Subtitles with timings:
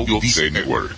[0.00, 0.18] Audio
[0.50, 0.96] Network.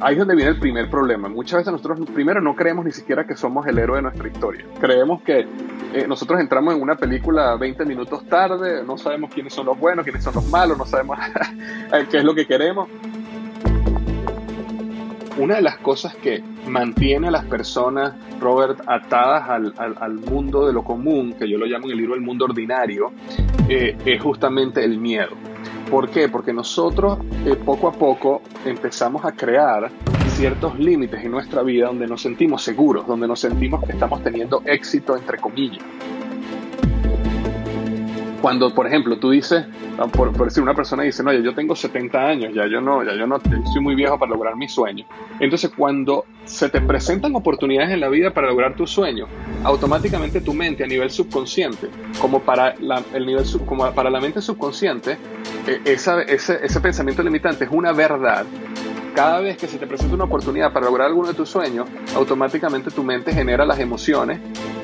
[0.00, 1.28] Ahí es donde viene el primer problema.
[1.28, 4.64] Muchas veces nosotros primero no creemos ni siquiera que somos el héroe de nuestra historia.
[4.80, 5.46] Creemos que
[5.94, 10.02] eh, nosotros entramos en una película 20 minutos tarde, no sabemos quiénes son los buenos,
[10.04, 11.16] quiénes son los malos, no sabemos
[12.10, 12.88] qué es lo que queremos.
[15.38, 20.82] Una de las cosas que mantiene a las personas, Robert, atadas al, mundo de lo
[20.82, 23.12] común, que yo lo llamo en el libro el mundo ordinario,
[23.68, 25.51] eh, es justamente el miedo.
[25.92, 26.30] ¿Por qué?
[26.30, 29.90] Porque nosotros eh, poco a poco empezamos a crear
[30.28, 34.62] ciertos límites en nuestra vida donde nos sentimos seguros, donde nos sentimos que estamos teniendo
[34.64, 35.84] éxito, entre comillas.
[38.42, 39.64] Cuando, por ejemplo, tú dices,
[39.98, 43.14] ah, por, decir, una persona dice, no, yo tengo 70 años, ya yo no, ya
[43.14, 43.40] yo no,
[43.72, 45.06] soy muy viejo para lograr mi sueño.
[45.38, 49.28] Entonces, cuando se te presentan oportunidades en la vida para lograr tu sueño,
[49.62, 51.88] automáticamente tu mente a nivel subconsciente,
[52.20, 55.18] como para la, el nivel como para la mente subconsciente,
[55.68, 58.44] eh, ese, ese pensamiento limitante es una verdad
[59.14, 62.90] cada vez que se te presenta una oportunidad para lograr alguno de tus sueños, automáticamente
[62.90, 64.40] tu mente genera las emociones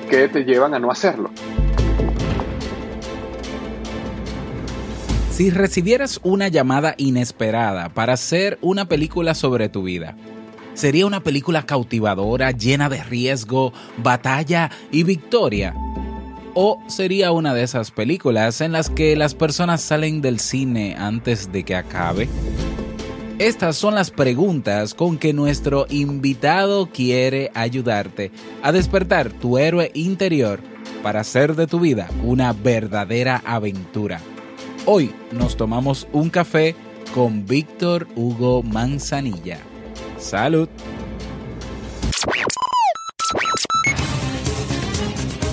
[0.09, 1.31] que te llevan a no hacerlo.
[5.39, 10.17] Si recibieras una llamada inesperada para hacer una película sobre tu vida,
[10.75, 15.77] ¿sería una película cautivadora, llena de riesgo, batalla y victoria?
[16.55, 21.53] ¿O sería una de esas películas en las que las personas salen del cine antes
[21.53, 22.29] de que acabe?
[23.39, 30.59] Estas son las preguntas con que nuestro invitado quiere ayudarte a despertar tu héroe interior
[31.05, 34.21] para hacer de tu vida una verdadera aventura.
[34.91, 36.75] Hoy nos tomamos un café
[37.15, 39.59] con Víctor Hugo Manzanilla.
[40.17, 40.67] Salud.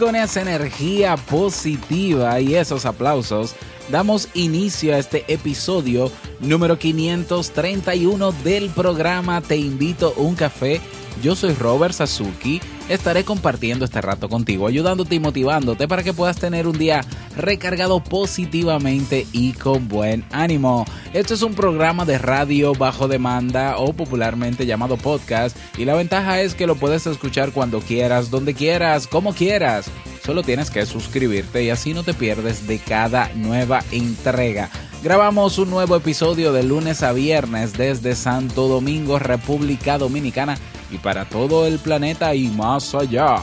[0.00, 3.54] Con esa energía positiva y esos aplausos,
[3.90, 10.80] damos inicio a este episodio número 531 del programa Te invito a un café.
[11.22, 16.38] Yo soy Robert Sasuki estaré compartiendo este rato contigo, ayudándote y motivándote para que puedas
[16.38, 17.00] tener un día
[17.36, 20.84] recargado positivamente y con buen ánimo.
[21.12, 26.40] Esto es un programa de radio bajo demanda o popularmente llamado podcast y la ventaja
[26.40, 29.86] es que lo puedes escuchar cuando quieras, donde quieras, como quieras.
[30.24, 34.68] Solo tienes que suscribirte y así no te pierdes de cada nueva entrega.
[35.02, 40.58] Grabamos un nuevo episodio de lunes a viernes desde Santo Domingo, República Dominicana
[40.90, 43.36] y para todo el planeta y más allá.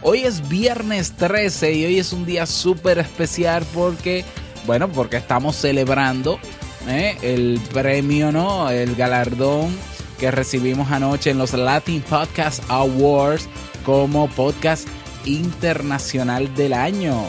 [0.00, 4.24] Hoy es viernes 13 y hoy es un día súper especial porque,
[4.66, 6.38] bueno, porque estamos celebrando
[6.88, 7.18] ¿eh?
[7.20, 8.70] el premio, ¿no?
[8.70, 9.76] El galardón
[10.18, 13.48] que recibimos anoche en los Latin Podcast Awards
[13.84, 14.88] como podcast
[15.26, 17.26] internacional del año.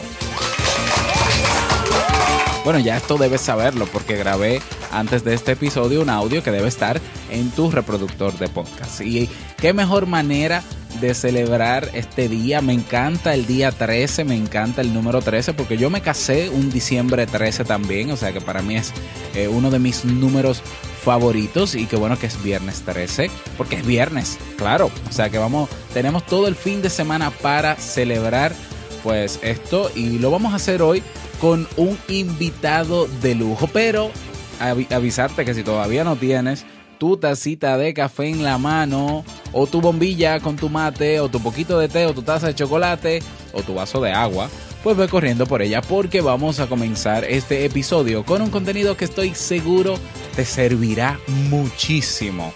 [2.64, 6.68] Bueno, ya esto debes saberlo porque grabé antes de este episodio un audio que debe
[6.68, 6.98] estar
[7.30, 9.02] en tu reproductor de podcast.
[9.02, 10.62] Y qué mejor manera
[10.98, 12.62] de celebrar este día.
[12.62, 16.70] Me encanta el día 13, me encanta el número 13 porque yo me casé un
[16.70, 18.94] diciembre 13 también, o sea que para mí es
[19.34, 20.62] eh, uno de mis números
[21.02, 25.36] favoritos y qué bueno que es viernes 13 porque es viernes, claro, o sea que
[25.36, 28.54] vamos tenemos todo el fin de semana para celebrar
[29.02, 31.02] pues esto y lo vamos a hacer hoy
[31.40, 33.68] con un invitado de lujo.
[33.72, 34.10] Pero
[34.90, 36.64] avisarte que si todavía no tienes
[36.98, 41.40] tu tacita de café en la mano, o tu bombilla con tu mate, o tu
[41.40, 43.20] poquito de té, o tu taza de chocolate,
[43.52, 44.48] o tu vaso de agua,
[44.82, 49.06] pues ve corriendo por ella porque vamos a comenzar este episodio con un contenido que
[49.06, 49.94] estoy seguro
[50.36, 52.52] te servirá muchísimo.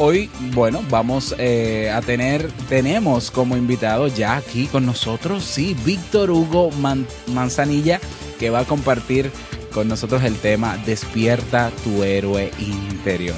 [0.00, 6.30] Hoy, bueno, vamos eh, a tener, tenemos como invitado ya aquí con nosotros, sí, Víctor
[6.30, 6.70] Hugo
[7.26, 8.00] Manzanilla,
[8.38, 9.32] que va a compartir
[9.72, 13.34] con nosotros el tema Despierta tu héroe interior.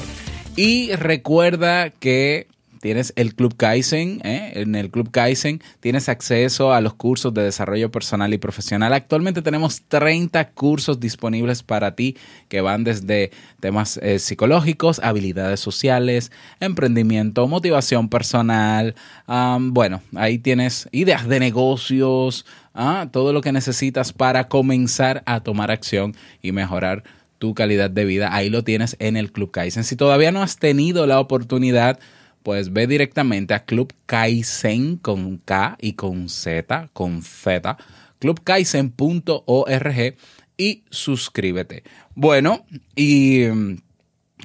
[0.54, 2.46] Y recuerda que
[2.80, 4.20] tienes el Club Kaizen.
[4.24, 4.52] ¿eh?
[4.54, 8.92] En el Club Kaizen tienes acceso a los cursos de desarrollo personal y profesional.
[8.92, 12.16] Actualmente tenemos 30 cursos disponibles para ti
[12.48, 13.30] que van desde
[13.60, 18.94] temas eh, psicológicos, habilidades sociales, emprendimiento, motivación personal.
[19.26, 23.08] bueno, ahí tienes ideas de negocios, ¿ah?
[23.12, 27.04] todo lo que necesitas para comenzar a tomar acción y mejorar
[27.38, 28.34] tu calidad de vida.
[28.34, 29.82] Ahí lo tienes en el Club Kaizen.
[29.82, 31.98] Si todavía no has tenido la oportunidad,
[32.42, 37.76] pues ve directamente a Club Kaizen con K y con Z, con Z,
[38.18, 40.16] clubkaizen.org
[40.56, 41.84] y suscríbete.
[42.14, 42.64] Bueno,
[42.94, 43.78] y mm,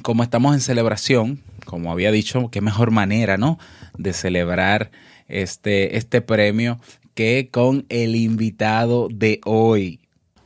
[0.01, 3.59] como estamos en celebración, como había dicho, qué mejor manera, ¿no?
[3.97, 4.91] De celebrar
[5.27, 6.79] este, este premio
[7.13, 9.99] que con el invitado de hoy.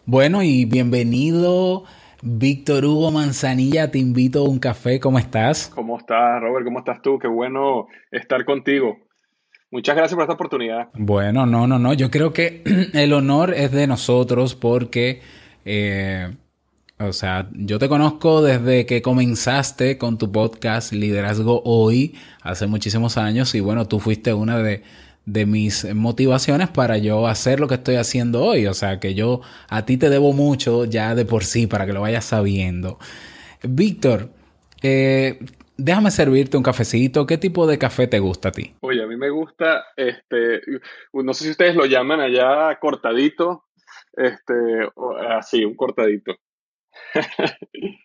[0.05, 1.83] Bueno, y bienvenido
[2.21, 5.71] Víctor Hugo Manzanilla, te invito a un café, ¿cómo estás?
[5.73, 6.65] ¿Cómo estás, Robert?
[6.65, 7.17] ¿Cómo estás tú?
[7.17, 8.97] Qué bueno estar contigo.
[9.71, 10.89] Muchas gracias por esta oportunidad.
[10.95, 12.63] Bueno, no, no, no, yo creo que
[12.93, 15.21] el honor es de nosotros porque,
[15.63, 16.35] eh,
[16.97, 23.17] o sea, yo te conozco desde que comenzaste con tu podcast Liderazgo Hoy, hace muchísimos
[23.17, 24.83] años, y bueno, tú fuiste una de
[25.31, 28.65] de mis motivaciones para yo hacer lo que estoy haciendo hoy.
[28.65, 31.93] O sea, que yo a ti te debo mucho ya de por sí para que
[31.93, 32.97] lo vayas sabiendo.
[33.63, 34.29] Víctor,
[34.81, 35.39] eh,
[35.77, 37.27] déjame servirte un cafecito.
[37.27, 38.73] ¿Qué tipo de café te gusta a ti?
[38.81, 40.61] Oye, a mí me gusta, este,
[41.13, 43.65] no sé si ustedes lo llaman allá cortadito,
[44.13, 44.53] este,
[45.29, 46.37] así, un cortadito.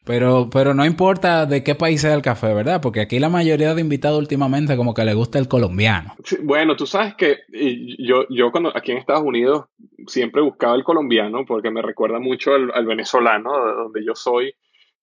[0.04, 2.80] Pero, pero no importa de qué país sea el café, ¿verdad?
[2.80, 6.14] Porque aquí la mayoría de invitados últimamente como que le gusta el colombiano.
[6.42, 7.38] bueno, tú sabes que
[7.98, 9.66] yo, yo cuando aquí en Estados Unidos
[10.06, 14.54] siempre buscaba el colombiano porque me recuerda mucho al, venezolano, donde yo soy.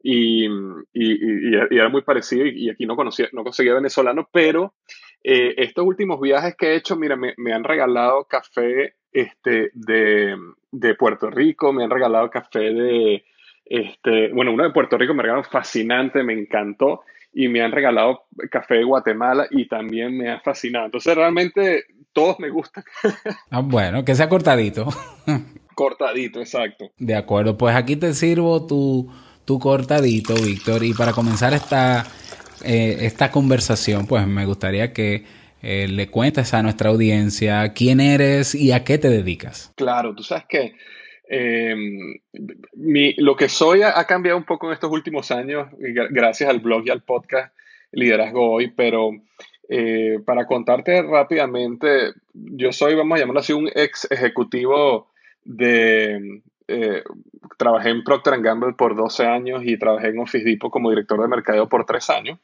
[0.03, 0.47] Y,
[0.93, 4.73] y, era muy parecido y, aquí no conocía, no conseguía venezolano, pero
[5.23, 10.35] eh, estos últimos viajes que he hecho, mira, me, han regalado café este, de,
[10.71, 13.23] de Puerto Rico, me han regalado café de,
[13.71, 17.03] este, bueno, uno de Puerto Rico me regalaron fascinante, me encantó
[17.33, 20.85] y me han regalado café de Guatemala y también me ha fascinado.
[20.85, 22.83] Entonces realmente todos me gustan.
[23.49, 24.89] ah, bueno, que sea cortadito.
[25.73, 26.91] cortadito, exacto.
[26.97, 29.09] De acuerdo, pues aquí te sirvo tu,
[29.45, 30.83] tu cortadito, Víctor.
[30.83, 32.05] Y para comenzar esta,
[32.65, 35.23] eh, esta conversación, pues me gustaría que
[35.61, 39.71] eh, le cuentes a nuestra audiencia quién eres y a qué te dedicas.
[39.77, 40.73] Claro, tú sabes que
[41.33, 41.73] eh,
[43.17, 46.89] lo que soy ha, cambiado un poco en estos últimos años, gracias al blog y
[46.89, 47.55] al podcast
[47.93, 49.11] Liderazgo Hoy, pero
[49.69, 55.07] eh, para contarte rápidamente, yo soy, vamos a llamarlo así, un ex ejecutivo
[55.45, 56.41] de...
[56.67, 57.03] Eh,
[57.57, 61.27] trabajé en Procter Gamble por 12 años y trabajé en Office Depot como director de
[61.29, 62.39] mercadeo por 3 años.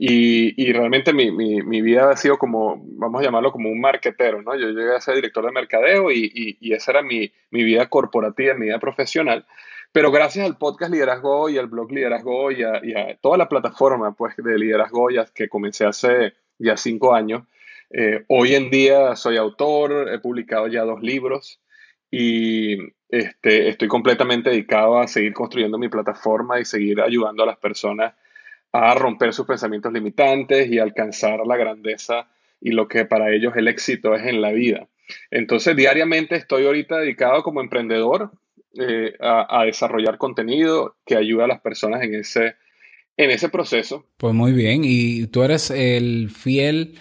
[0.00, 4.54] Y, realmente mi, mi, vida ha sido como, vamos a llamarlo como un marquetero, ¿no?
[4.54, 8.54] Yo llegué a ser director de mercadeo y, y, esa era mi, mi, vida corporativa,
[8.54, 9.44] mi vida profesional.
[9.90, 13.48] Pero gracias al podcast Liderazgo y al blog Liderazgo y a, y a toda la
[13.48, 17.42] plataforma pues, de Liderazgo ya que comencé hace ya cinco años,
[17.90, 21.60] eh, hoy en día soy autor, he publicado ya dos libros
[22.08, 22.76] y
[23.08, 28.14] este, estoy completamente dedicado a seguir construyendo mi plataforma y seguir ayudando a las personas
[28.72, 32.28] a romper sus pensamientos limitantes y alcanzar la grandeza
[32.60, 34.88] y lo que para ellos el éxito es en la vida.
[35.30, 38.32] Entonces, diariamente estoy ahorita dedicado como emprendedor
[38.78, 42.56] eh, a, desarrollar contenido que ayuda a las personas en ese,
[43.16, 44.04] en ese proceso.
[44.18, 46.98] Pues muy bien, y tú eres el fiel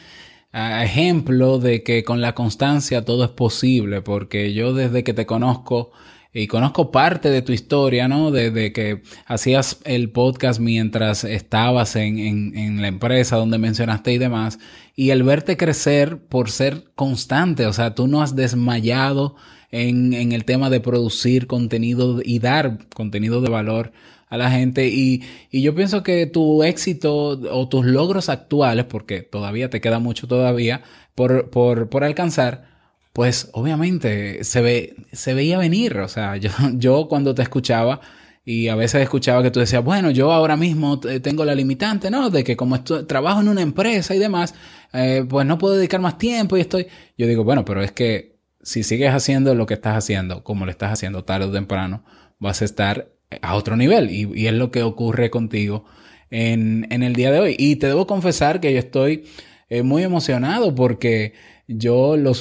[0.54, 5.92] ejemplo de que con la constancia todo es posible, porque yo desde que te conozco,
[6.38, 8.30] y conozco parte de tu historia, ¿no?
[8.30, 14.60] Desde que hacías el podcast mientras estabas en, en, la empresa donde mencionaste y demás,
[14.96, 19.36] y el verte crecer por ser constante, o sea, tú no has desmayado
[19.72, 23.92] en, en el tema de producir contenido y dar contenido de valor
[24.30, 29.22] a la gente y, y, yo pienso que tu éxito o tus logros actuales, porque
[29.22, 30.84] todavía te queda mucho todavía
[31.16, 32.77] por, por, por alcanzar,
[33.18, 35.98] pues obviamente se, ve, se veía venir.
[35.98, 38.00] O sea, yo, yo cuando te escuchaba
[38.46, 42.30] y a veces escuchaba que tú decías, bueno, yo ahora mismo tengo la limitante, ¿no?
[42.30, 44.54] De que como trabajo en una empresa y demás,
[44.94, 46.86] eh, pues no puedo dedicar más tiempo y estoy...
[47.18, 50.72] Yo digo, bueno, pero es que si sigues haciendo lo que estás haciendo, como lo
[50.72, 52.04] estás haciendo tarde o temprano,
[52.38, 53.10] vas a estar
[53.42, 54.12] a otro nivel.
[54.12, 55.86] Y, es lo que ocurre contigo
[56.30, 57.56] en, en, el día de hoy.
[57.58, 59.26] Y te debo confesar que yo estoy
[59.70, 61.34] eh, muy emocionado porque
[61.68, 62.34] yo lo,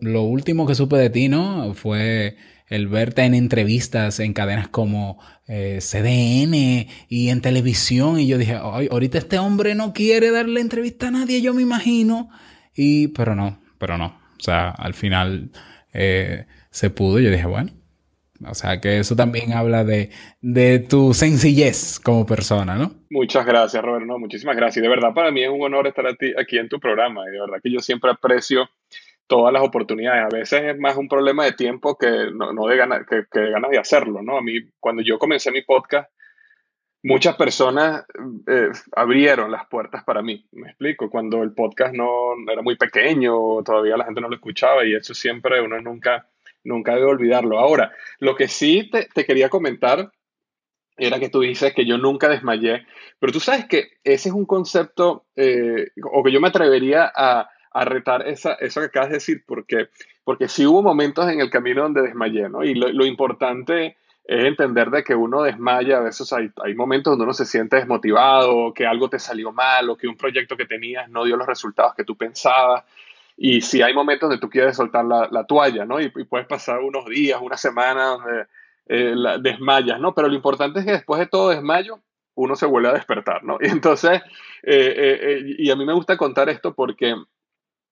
[0.00, 1.74] lo, último que supe de ti, ¿no?
[1.74, 2.36] Fue
[2.68, 8.18] el verte en entrevistas en cadenas como eh, CDN y en televisión.
[8.18, 11.62] Y yo dije, Ay, ahorita este hombre no quiere darle entrevista a nadie, yo me
[11.62, 12.30] imagino.
[12.74, 14.06] Y, pero no, pero no.
[14.06, 15.50] O sea, al final
[15.92, 17.20] eh, se pudo.
[17.20, 17.70] Yo dije, bueno,
[18.42, 20.10] o sea, que eso también habla de,
[20.40, 22.90] de, tu sencillez como persona, ¿no?
[23.10, 24.06] Muchas gracias, Robert.
[24.06, 24.82] No, muchísimas gracias.
[24.82, 27.22] De verdad, para mí es un honor estar aquí en tu programa.
[27.28, 28.68] Y de verdad que yo siempre aprecio
[29.26, 30.24] todas las oportunidades.
[30.24, 33.78] A veces es más un problema de tiempo que no, de ganas, que, ganas de
[33.78, 34.36] hacerlo, ¿no?
[34.36, 36.10] A mí, cuando yo comencé mi podcast,
[37.04, 38.04] muchas personas
[38.48, 40.44] eh, abrieron las puertas para mí.
[40.52, 44.84] Me explico, cuando el podcast no era muy pequeño, todavía la gente no lo escuchaba
[44.84, 46.28] y eso siempre uno nunca
[46.64, 47.58] nunca debe olvidarlo.
[47.58, 50.10] Ahora, lo que sí te, quería comentar
[50.96, 52.86] era que tú dices que yo nunca desmayé,
[53.18, 57.50] pero tú sabes que ese es un concepto, eh, o que yo me atrevería a,
[57.84, 59.88] retar esa, eso que acabas de decir, porque,
[60.22, 62.62] porque sí hubo momentos en el camino donde desmayé, ¿no?
[62.62, 67.24] Y lo, importante es entender de que uno desmaya, a veces hay, hay, momentos donde
[67.24, 71.08] uno se siente desmotivado, que algo te salió mal, o que un proyecto que tenías
[71.10, 72.84] no dio los resultados que tú pensabas.
[73.36, 76.00] Y si hay momentos donde tú quieres soltar la, toalla, ¿no?
[76.00, 78.46] Y, puedes pasar unos días, una semana donde
[78.86, 80.14] eh, desmayas, ¿no?
[80.14, 82.00] Pero lo importante es que después de todo desmayo,
[82.36, 83.58] uno se vuelve a despertar, ¿no?
[83.60, 84.22] Y entonces,
[84.62, 87.14] eh, eh, y a mí me gusta contar esto porque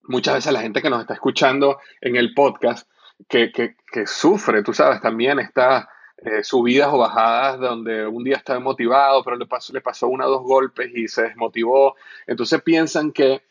[0.03, 2.89] muchas veces la gente que nos está escuchando en el podcast,
[3.29, 5.89] que, que, que sufre, tú sabes, también está
[6.45, 10.31] subidas o bajadas donde un día está motivado, pero le pasó, le pasó uno o
[10.31, 11.97] dos golpes y se desmotivó.
[12.29, 13.43] Entonces piensan que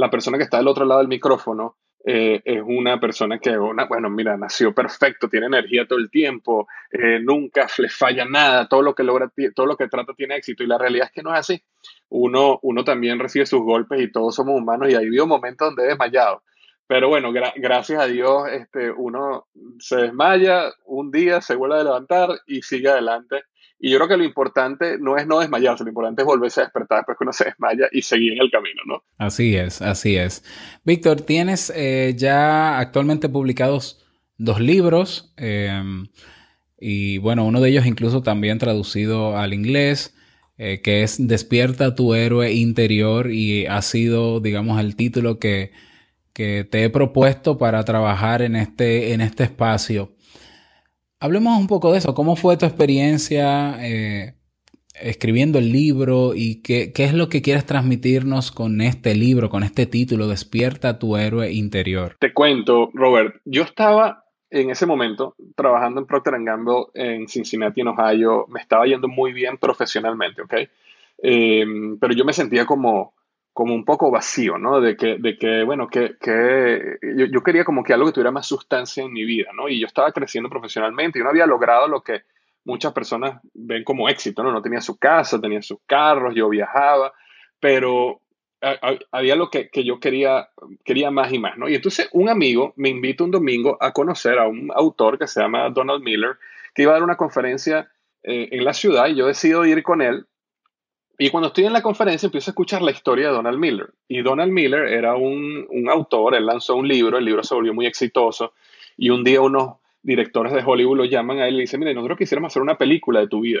[0.00, 4.08] la persona que está del otro lado del micrófono eh, es una persona que, bueno,
[4.08, 8.94] mira, nació perfecto, tiene energía todo el tiempo, eh, nunca le falla nada, todo lo
[8.94, 10.62] que logra, todo lo que trata tiene éxito.
[10.62, 11.62] Y la realidad es que no es así.
[12.08, 15.84] Uno, uno también recibe sus golpes y todos somos humanos y ha habido momentos donde
[15.84, 16.42] he desmayado.
[16.86, 19.46] Pero bueno, gracias a Dios, este, uno
[19.78, 23.44] se desmaya, un día se vuelve a levantar y sigue adelante
[23.80, 26.64] y yo creo que lo importante no es no desmayarse, lo importante es volverse a
[26.64, 29.02] despertar después que uno se desmaya y seguir en el camino, ¿no?
[29.16, 30.44] Así es, así es.
[30.84, 34.04] Víctor, tienes eh, ya actualmente publicados
[34.36, 36.08] dos libros em,
[36.78, 40.14] y bueno, uno de ellos incluso también traducido al inglés.
[40.62, 45.72] Eh, que es Despierta tu héroe interior y ha sido, digamos, el título que,
[46.34, 50.12] que te he propuesto para trabajar en este, en este espacio.
[51.22, 52.14] Hablemos un poco de eso.
[52.14, 54.36] ¿Cómo fue tu experiencia eh,
[54.94, 59.84] escribiendo el libro y qué, es lo que quieres transmitirnos con este libro, con este
[59.84, 62.16] título, Despierta tu héroe interior?
[62.18, 63.36] Te cuento, Robert.
[63.44, 68.46] Yo estaba en ese momento trabajando en Procter Gamble en Cincinnati, en Ohio.
[68.48, 70.54] Me estaba yendo muy bien profesionalmente, ¿ok?
[71.22, 71.66] Eh,
[72.00, 73.12] pero yo me sentía como
[73.52, 74.80] como un poco vacío, ¿no?
[74.80, 78.30] De que, de que bueno, que, que yo, yo, quería como que algo que tuviera
[78.30, 79.68] más sustancia en mi vida, ¿no?
[79.68, 82.22] Y yo estaba creciendo profesionalmente y no había logrado lo que
[82.64, 84.52] muchas personas ven como éxito, ¿no?
[84.52, 87.12] No tenía su casa, tenía sus carros, yo viajaba,
[87.58, 88.20] pero
[89.10, 90.50] había lo que, que, yo quería,
[90.84, 91.68] quería más y más, ¿no?
[91.68, 95.40] Y entonces un amigo me invita un domingo a conocer a un autor que se
[95.40, 96.36] llama Donald Miller,
[96.74, 97.90] que iba a dar una conferencia
[98.22, 100.26] eh, en la ciudad y yo decido ir con él
[101.22, 103.90] y cuando estoy en la conferencia empiezo a escuchar la historia de Donald Miller.
[104.08, 107.74] Y Donald Miller era un, un, autor, él lanzó un libro, el libro se volvió
[107.74, 108.54] muy exitoso.
[108.96, 111.92] Y un día unos directores de Hollywood lo llaman a él y le dicen, mire,
[111.92, 113.60] nosotros quisiéramos hacer una película de tu vida.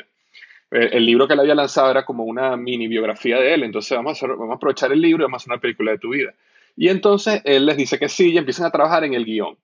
[0.70, 3.94] Eh, el libro que él había lanzado era como una mini biografía de él, entonces
[3.94, 5.98] vamos a, hacer, vamos a aprovechar el libro y vamos a hacer una película de
[5.98, 6.32] tu vida.
[6.78, 9.58] Y entonces él les dice que sí y empiezan a trabajar en el guion.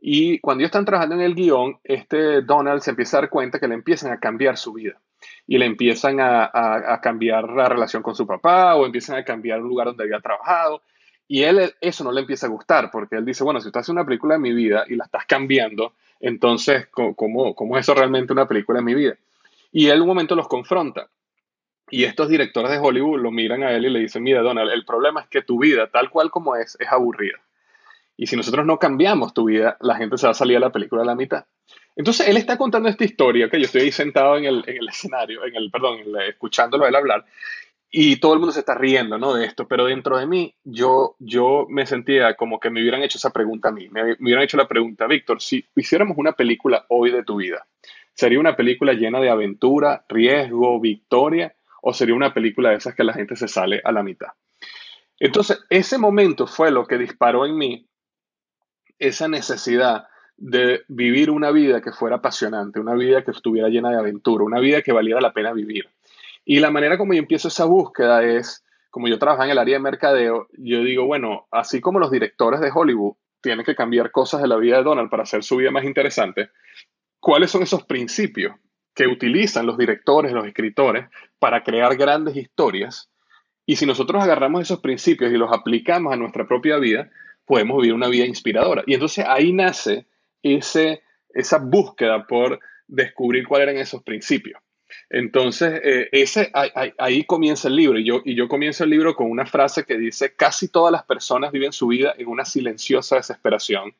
[0.00, 3.58] Y cuando ellos están trabajando en el guion, este Donald se empieza a dar cuenta
[3.58, 4.96] que le empiezan a cambiar su vida
[5.46, 9.64] y le empiezan a, cambiar la relación con su papá o empiezan a cambiar el
[9.64, 10.82] lugar donde había trabajado.
[11.28, 14.00] Y él eso no le empieza a gustar porque él dice, bueno, si estás haciendo
[14.00, 18.32] una película de mi vida y la estás cambiando, entonces, ¿cómo, cómo es eso realmente
[18.32, 19.16] una película de mi vida?
[19.72, 21.08] Y él un momento los confronta.
[21.90, 24.84] Y estos directores de Hollywood lo miran a él y le dicen, mira, Donald, el
[24.84, 27.38] problema es que tu vida, tal cual como es, es aburrida.
[28.16, 30.70] Y si nosotros no cambiamos tu vida, la gente se va a salir a la
[30.70, 31.44] película a la mitad.
[31.94, 34.88] Entonces, él está contando esta historia, que yo estoy ahí sentado en el, en el
[34.88, 37.24] escenario, en el, perdón, escuchándolo a él hablar,
[37.90, 39.34] y todo el mundo se está riendo, ¿no?
[39.34, 43.18] De esto, pero dentro de mí, yo, yo me sentía como que me hubieran hecho
[43.18, 46.86] esa pregunta a mí, me, me hubieran hecho la pregunta, Víctor, si hiciéramos una película
[46.88, 47.66] hoy de tu vida,
[48.14, 53.04] ¿sería una película llena de aventura, riesgo, victoria, o sería una película de esas que
[53.04, 54.28] la gente se sale a la mitad?
[55.18, 57.86] Entonces, ese momento fue lo que disparó en mí
[58.98, 60.06] esa necesidad
[60.42, 64.58] de vivir una vida que fuera apasionante, una vida que estuviera llena de aventura, una
[64.58, 65.88] vida que valiera la pena vivir.
[66.44, 69.76] Y la manera como yo empiezo esa búsqueda es como yo trabajo en el área
[69.76, 74.42] de mercadeo, yo digo, bueno, así como los directores de Hollywood tienen que cambiar cosas
[74.42, 76.50] de la vida de Donald para hacer su vida más interesante,
[77.20, 78.56] ¿cuáles son esos principios
[78.94, 81.06] que utilizan los directores, los escritores,
[81.38, 83.08] para crear grandes historias?
[83.64, 87.10] Y si nosotros agarramos esos principios y los aplicamos a nuestra propia vida,
[87.46, 88.82] podemos vivir una vida inspiradora.
[88.88, 90.06] Y entonces ahí nace
[90.42, 94.60] ese, esa búsqueda por descubrir cuáles eran esos principios.
[95.08, 96.50] Entonces, eh, ese,
[96.98, 97.98] ahí, comienza el libro.
[97.98, 101.04] Y yo, y yo comienzo el libro con una frase que dice, casi todas las
[101.04, 103.94] personas viven su vida en una silenciosa desesperación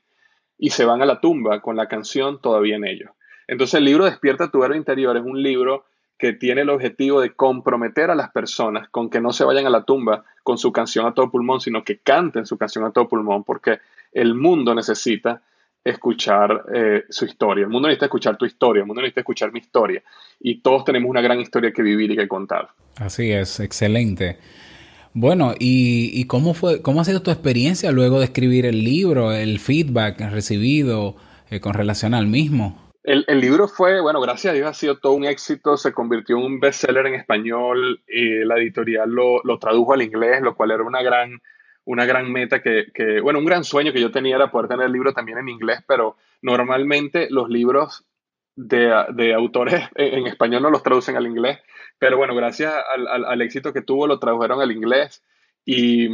[0.59, 3.11] y se van a la tumba con la canción todavía en ellos.
[3.47, 5.85] Entonces, el libro Despierta tu héroe interior es un libro
[6.19, 9.71] que tiene el objetivo de comprometer a las personas con que no se vayan a
[9.71, 13.09] la tumba con su canción a todo pulmón, sino que canten su canción a todo
[13.09, 13.81] pulmón, porque
[14.13, 15.43] el mundo necesita
[15.85, 17.65] escuchar eh, su historia.
[17.65, 20.03] El mundo necesita escuchar tu historia, el mundo necesita escuchar mi historia.
[20.41, 22.69] Y todos tenemos una gran historia que vivir y que contar.
[22.97, 24.39] Así es, excelente.
[25.15, 29.59] Bueno, ¿y, cómo, fue, cómo ha sido tu experiencia luego de escribir el libro, el
[29.59, 31.17] feedback recibido
[31.51, 32.79] eh, con relación al mismo?
[33.05, 36.45] El, libro fue, bueno, gracias a Dios ha sido todo un éxito, se convirtió en
[36.45, 40.85] un bestseller en español, y la editorial lo, lo tradujo al inglés, lo cual era
[40.85, 41.43] una gran
[41.85, 44.93] una gran meta que, bueno, un gran sueño que yo tenía era poder tener el
[44.93, 48.05] libro también en inglés, pero normalmente los libros
[48.55, 51.59] de, autores en, español no los traducen al inglés,
[51.99, 52.73] pero bueno, gracias
[53.07, 55.23] al, éxito que tuvo lo tradujeron al inglés.
[55.65, 56.09] Y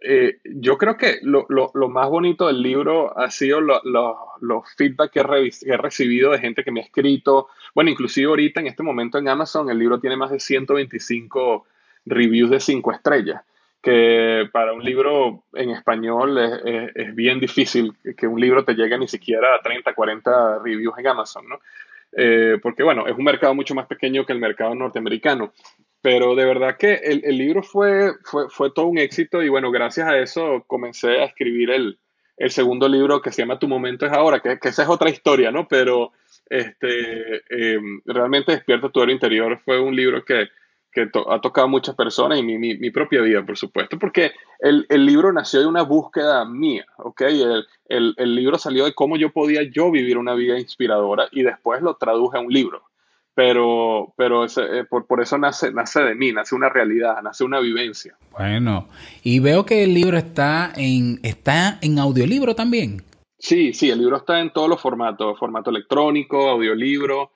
[0.00, 1.46] eh, yo creo que lo,
[1.88, 6.80] más bonito del libro ha sido los feedback que he, recibido de gente que me
[6.80, 7.46] ha escrito.
[7.76, 11.64] Bueno, inclusive ahorita en este momento en Amazon el libro tiene más de 125
[12.06, 13.42] reviews de 5 estrellas
[13.82, 19.08] que para un libro en español es, bien difícil que un libro te llegue ni
[19.08, 21.60] siquiera a 30, 40 reviews en Amazon, ¿no?
[22.12, 25.52] Eh, porque bueno, es un mercado mucho más pequeño que el mercado norteamericano.
[26.00, 29.70] Pero de verdad que el, el libro fue, fue, fue, todo un éxito y bueno,
[29.70, 31.98] gracias a eso comencé a escribir el,
[32.36, 35.10] el segundo libro que se llama Tu momento es ahora, que, que esa es otra
[35.10, 35.66] historia, ¿no?
[35.66, 36.12] Pero
[36.48, 40.48] este, eh, realmente Despierta tu héroe interior fue un libro que,
[40.92, 44.86] que ha tocado a muchas personas y mi, mi, propia vida, por supuesto, porque el,
[44.88, 47.20] el, libro nació de una búsqueda mía, ¿ok?
[47.22, 51.42] El, el, el, libro salió de cómo yo podía yo vivir una vida inspiradora y
[51.42, 52.82] después lo traduje a un libro.
[53.34, 57.44] Pero, pero ese, eh, por, por, eso nace, nace de mí, nace una realidad, nace
[57.44, 58.16] una vivencia.
[58.32, 58.88] Bueno,
[59.22, 63.04] y veo que el libro está en, está en audiolibro también.
[63.38, 67.30] Sí, sí, el libro está en todos los formatos, formato electrónico, audiolibro,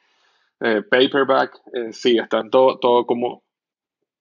[0.63, 3.43] eh, paperback, eh, sí, está en todo, todo como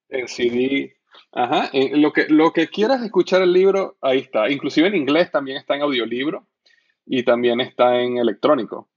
[0.08, 0.94] en CD.
[1.30, 4.50] Ajá, lo, que, lo que quieras escuchar el libro, ahí está.
[4.50, 6.46] Inclusive en inglés también está en audiolibro
[7.06, 8.88] y también está en electrónico.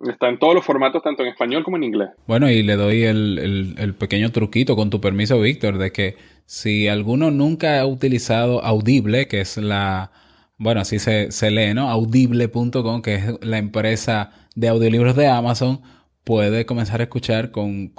[0.00, 2.10] Está en todos los formatos, tanto en español como en inglés.
[2.26, 7.32] Bueno, y le doy el, pequeño truquito, con tu permiso, Víctor, de que si alguno
[7.32, 10.12] nunca ha utilizado Audible, que es la,
[10.56, 11.88] bueno, así se, se lee, ¿no?
[11.88, 15.80] Audible.com, que es la empresa de audiolibros de Amazon,
[16.28, 17.90] puede comenzar a escuchar con,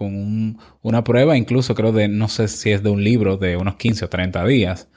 [0.83, 4.05] una prueba, incluso creo de, no sé si es de un libro de unos 15
[4.05, 4.87] o 30 días.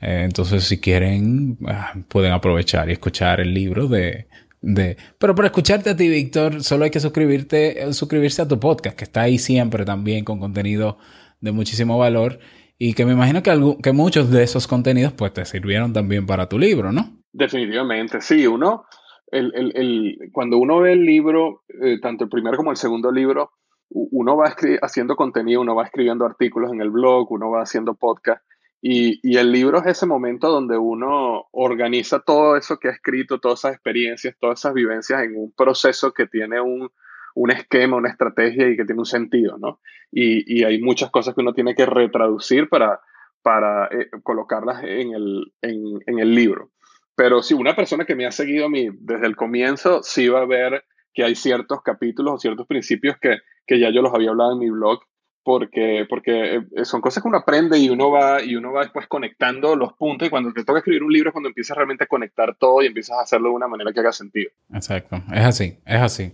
[0.00, 4.26] Eh, entonces, si quieren, ah, pueden aprovechar y escuchar el libro de,
[4.62, 4.96] de...
[5.16, 9.04] Pero para escucharte a ti, Víctor, solo hay que suscribirte, suscribirse a tu podcast, que
[9.04, 10.98] está ahí siempre también con contenido
[11.40, 12.40] de muchísimo valor
[12.78, 16.48] y que me imagino que, que muchos de esos contenidos pues te sirvieron también para
[16.48, 17.16] tu libro, ¿no?
[17.32, 18.86] Definitivamente, sí, uno
[19.32, 23.50] el, el, cuando uno ve el libro, eh, tanto el primero como el segundo libro,
[23.88, 28.42] uno va haciendo contenido, uno va escribiendo artículos en el blog, uno va haciendo podcast.
[28.80, 33.38] Y, y, el libro es ese momento donde uno organiza todo eso que ha escrito,
[33.38, 36.90] todas esas experiencias, todas esas vivencias en un proceso que tiene un,
[37.34, 39.78] un esquema, una estrategia y que tiene un sentido, ¿no?
[40.10, 43.00] Y, y hay muchas cosas que uno tiene que retraducir para,
[43.42, 46.70] para eh, colocarlas en el, en, en el libro.
[47.14, 50.42] Pero si una persona que me ha seguido a mí desde el comienzo, sí va
[50.42, 54.30] a ver que hay ciertos capítulos o ciertos principios que, que ya yo los había
[54.30, 55.00] hablado en mi blog,
[55.44, 59.06] porque, porque eh, son cosas que uno aprende y uno va y uno va después
[59.08, 62.06] conectando los puntos y cuando te toca escribir un libro es cuando empiezas realmente a
[62.06, 64.50] conectar todo y empiezas a hacerlo de una manera que haga sentido.
[64.72, 66.32] Exacto, es así, es así.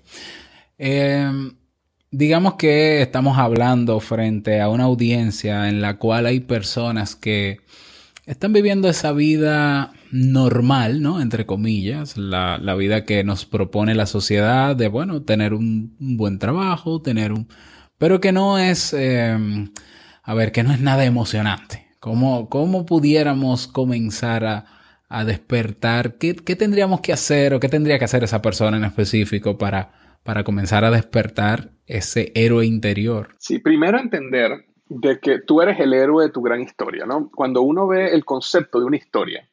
[0.76, 1.56] Em,
[2.10, 7.60] digamos que estamos hablando frente a una audiencia en la cual hay personas que
[8.26, 11.20] están viviendo esa vida normal, ¿no?
[11.20, 16.38] Entre comillas, la, la, vida que nos propone la sociedad de, bueno, tener un, buen
[16.38, 17.48] trabajo, tener un...
[17.98, 19.72] pero que no es, em,
[20.22, 21.86] a ver, que no es nada emocionante.
[22.00, 24.64] ¿Cómo, cómo pudiéramos comenzar a,
[25.08, 26.16] a despertar?
[26.16, 29.92] ¿Qué, ¿Qué, tendríamos que hacer o qué tendría que hacer esa persona en específico para,
[30.22, 33.34] para comenzar a despertar ese héroe interior?
[33.38, 37.30] Sí, primero entender de que tú eres el héroe de tu gran historia, ¿no?
[37.34, 39.48] Cuando uno ve el concepto de una historia,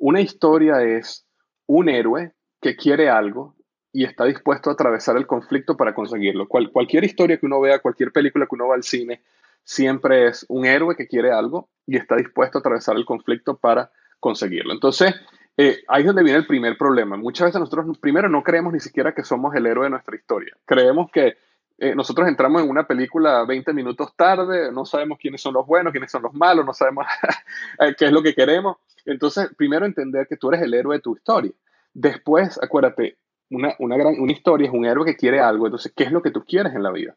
[0.00, 1.26] una historia es
[1.66, 3.54] un héroe que quiere algo
[3.92, 6.48] y está dispuesto a atravesar el conflicto para conseguirlo.
[6.48, 9.22] cualquier historia que uno vea, cualquier película que uno va al cine,
[9.62, 13.90] siempre es un héroe que quiere algo y está dispuesto a atravesar el conflicto para
[14.18, 14.72] conseguirlo.
[14.72, 15.14] Entonces,
[15.56, 17.16] eh, ahí es donde viene el primer problema.
[17.16, 20.56] Muchas veces nosotros primero no creemos ni siquiera que somos el héroe de nuestra historia.
[20.64, 21.36] Creemos que
[21.78, 25.92] eh, nosotros entramos en una película 20 minutos tarde, no sabemos quiénes son los buenos,
[25.92, 27.06] quiénes son los malos, no sabemos
[27.98, 28.76] qué es lo que queremos.
[29.04, 31.52] Entonces, primero entender que tú eres el héroe de tu historia.
[31.92, 33.18] Después, acuérdate,
[33.50, 35.66] una, una, gran, una historia es un héroe que quiere algo.
[35.66, 37.16] Entonces, ¿qué es lo que tú quieres en la vida?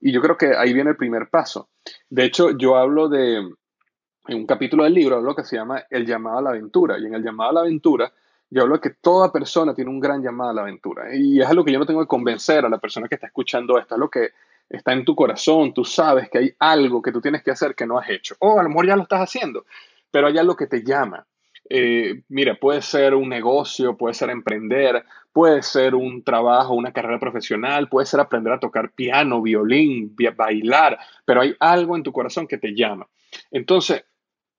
[0.00, 1.68] Y yo creo que ahí viene el primer paso.
[2.10, 6.06] De hecho, yo hablo de, en un capítulo del libro, hablo que se llama El
[6.06, 6.98] llamado a la aventura.
[6.98, 8.12] Y en el llamado a la aventura,
[8.50, 11.14] yo hablo que toda persona tiene un gran llamado a la aventura.
[11.14, 13.78] Y es algo que yo no tengo que convencer a la persona que está escuchando
[13.78, 13.94] esto.
[13.94, 14.30] Es lo que
[14.68, 15.72] está en tu corazón.
[15.72, 18.34] Tú sabes que hay algo que tú tienes que hacer que no has hecho.
[18.40, 19.64] O a lo mejor ya lo estás haciendo,
[20.12, 21.26] pero hay algo que te llama.
[21.68, 27.18] Eh, mira, puede ser un negocio, puede ser emprender, puede ser un trabajo, una carrera
[27.18, 32.46] profesional, puede ser aprender a tocar piano, violín, bailar, pero hay algo en tu corazón
[32.46, 33.08] que te llama.
[33.50, 34.04] Entonces,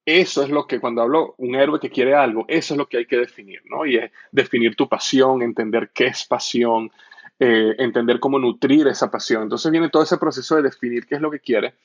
[0.05, 2.97] eso es lo que cuando hablo un héroe que quiere algo, eso es lo que
[2.97, 3.85] hay que definir, ¿no?
[3.85, 6.91] Y es definir tu pasión, entender qué es pasión,
[7.39, 9.43] eh, entender cómo nutrir esa pasión.
[9.43, 11.75] Entonces viene todo ese proceso de definir qué es lo que quiere.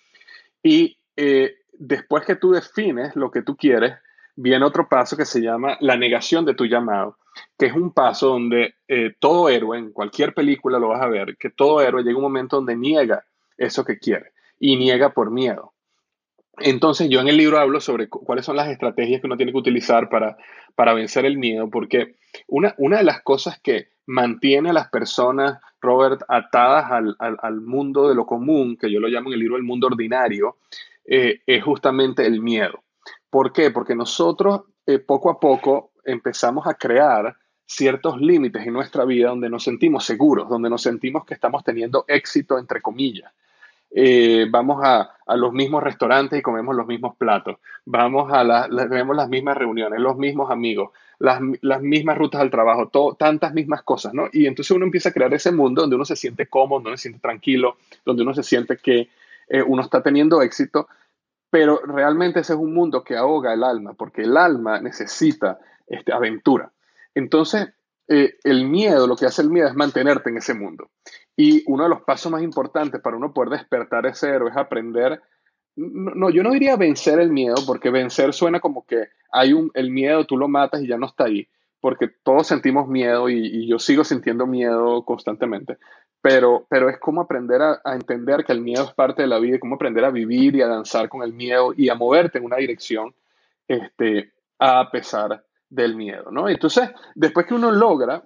[0.63, 3.95] Y eh, después que tú defines lo que tú quieres,
[4.37, 7.19] viene otro paso que se llama la negación de tu llamado,
[7.59, 11.37] que es un paso donde eh, todo héroe, en cualquier película lo vas a ver,
[11.37, 13.25] que todo héroe llega un momento donde niega
[13.57, 15.73] eso que quiere y niega por miedo.
[16.61, 19.59] Entonces yo en el libro hablo sobre cuáles son las estrategias que uno tiene que
[19.59, 20.37] utilizar para,
[20.77, 22.15] para vencer el miedo, porque
[22.47, 28.15] una, una de las cosas que mantiene a las personas, Robert, atadas al, mundo de
[28.15, 30.57] lo común, que yo lo llamo en el libro el mundo ordinario,
[31.11, 32.85] eh, es justamente el miedo.
[33.31, 33.71] ¿Por qué?
[33.71, 39.49] Porque nosotros eh, poco a poco empezamos a crear ciertos límites en nuestra vida donde
[39.49, 43.33] nos sentimos seguros, donde nos sentimos que estamos teniendo éxito, entre comillas.
[43.91, 49.17] Eh, vamos a, los mismos restaurantes y comemos los mismos platos, vamos a la, tenemos
[49.17, 54.29] las mismas reuniones, los mismos amigos, las, mismas rutas al trabajo, tantas mismas cosas, ¿no?
[54.31, 56.97] Y entonces uno empieza a crear ese mundo donde uno se siente cómodo, donde uno
[56.99, 59.09] se siente tranquilo, donde uno se siente que
[59.49, 60.89] eh, uno está teniendo éxito,
[61.51, 66.13] pero realmente ese es un mundo que ahoga el alma, porque el alma necesita este,
[66.13, 66.73] aventura.
[67.15, 67.69] Entonces,
[68.09, 70.91] eh, el miedo, lo que hace el miedo es mantenerte en ese mundo.
[71.37, 75.21] Y uno de los pasos más importantes para uno poder despertar ese héroe es aprender,
[75.77, 79.91] no, yo no diría vencer el miedo, porque vencer suena como que hay un, el
[79.91, 81.49] miedo, tú lo matas y ya no está ahí,
[81.81, 85.79] porque todos sentimos miedo y, yo sigo sintiendo miedo constantemente,
[86.21, 89.59] pero, pero es como aprender a, entender que el miedo es parte de la vida
[89.59, 92.57] cómo aprender a vivir y a danzar con el miedo y a moverte en una
[92.57, 93.15] dirección
[93.67, 96.49] este, a pesar del miedo, ¿no?
[96.49, 98.23] Entonces, después que uno logra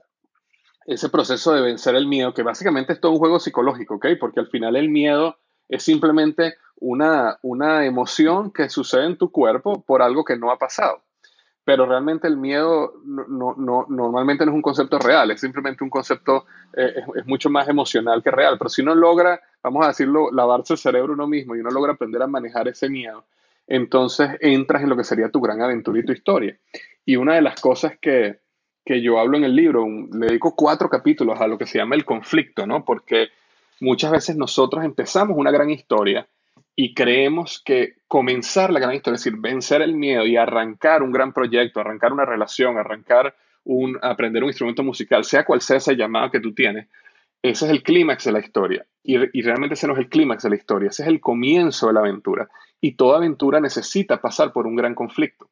[0.87, 3.99] ese proceso de vencer el miedo, que básicamente es todo un juego psicológico.
[4.19, 5.37] Porque al final el miedo
[5.69, 10.59] es simplemente una, una emoción que sucede en tu cuerpo por algo que no ha
[10.59, 11.03] pasado.
[11.64, 15.90] Pero realmente el miedo no, no, normalmente no es un concepto real, es simplemente un
[15.90, 16.44] concepto,
[16.77, 18.59] eh, es, mucho más emocional que real.
[18.59, 21.92] Pero si uno logra, vamos a decirlo, lavarse el cerebro uno mismo y uno logra
[21.92, 23.25] aprender a manejar ese miedo,
[23.68, 26.57] entonces entras en lo que sería tu gran aventura y tu historia.
[27.05, 28.40] Y una de las cosas que,
[28.85, 32.05] yo hablo en el libro, le dedico cuatro capítulos a lo que se llama el
[32.05, 32.85] conflicto, ¿no?
[32.85, 33.29] Porque
[33.81, 36.27] muchas veces nosotros empezamos una gran historia
[36.75, 41.13] y creemos que comenzar la gran historia, es decir, vencer el miedo y arrancar un
[41.13, 45.97] gran proyecto, arrancar una relación, arrancar un, aprender un instrumento musical, sea cual sea ese
[45.97, 46.89] llamado que tú tienes,
[47.43, 48.87] ese es el clímax de la historia.
[49.03, 51.89] Y, y, realmente ese no es el clímax de la historia, ese es el comienzo
[51.89, 52.49] de la aventura.
[52.81, 55.51] Y toda aventura necesita pasar por un gran conflicto.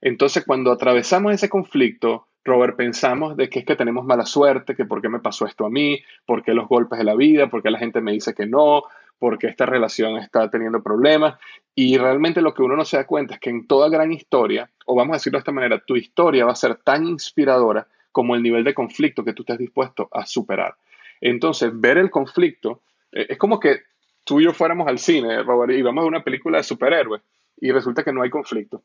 [0.00, 4.86] Entonces, cuando atravesamos ese conflicto, Robert, pensamos de que es que tenemos mala suerte, que
[4.86, 7.62] por qué me pasó esto a mí, por qué los golpes de la vida, por
[7.62, 8.84] qué la gente me dice que no,
[9.20, 11.38] por qué esta relación está teniendo problemas.
[11.76, 14.68] Y realmente lo que uno no se da cuenta es que en toda gran historia,
[14.86, 18.34] o vamos a decirlo de esta manera, tu historia va a ser tan inspiradora como
[18.34, 20.74] el nivel de conflicto que tú estés dispuesto a superar.
[21.20, 22.80] Entonces, ver el conflicto
[23.12, 23.82] eh, es como que
[24.24, 27.22] tú y yo fuéramos al cine, Robert, y vamos a una película de superhéroes
[27.60, 28.82] y resulta que no hay conflicto.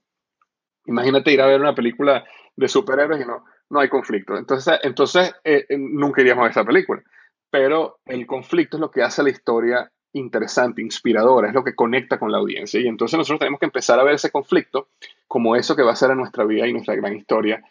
[0.85, 4.37] Imagínate ir a ver una película de superhéroes y no, no hay conflicto.
[4.37, 7.01] Entonces, entonces eh, eh, nunca iríamos a esa película.
[7.49, 12.17] Pero el conflicto es lo que hace la historia interesante, inspiradora, es lo que conecta
[12.17, 12.79] con la audiencia.
[12.79, 14.87] Y entonces nosotros tenemos que empezar a ver ese conflicto
[15.27, 17.63] como eso que va a ser a nuestra vida y nuestra gran historia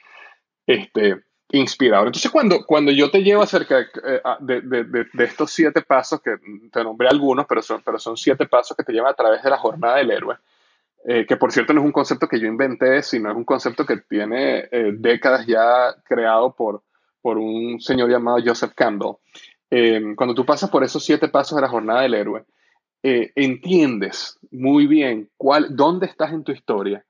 [0.66, 2.08] este, inspirador.
[2.08, 3.78] Entonces, cuando, cuando yo te llevo acerca
[4.40, 6.36] de, de, de, estos siete pasos, que
[6.70, 9.50] te nombré algunos, pero son, pero son siete pasos que te llevan a través de
[9.50, 10.36] la jornada del héroe,
[11.06, 13.84] eh, que por cierto no es un concepto que yo inventé, sino es un concepto
[13.86, 16.82] que tiene eh, décadas ya creado por,
[17.20, 19.16] por un señor llamado Joseph Campbell.
[19.76, 22.44] Eh, cuando tú pasas por esos siete pasos de la jornada del héroe,
[23.02, 27.04] entiendes muy bien cuál, dónde estás en tu historia,